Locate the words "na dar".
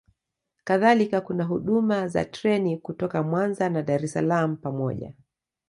3.69-4.03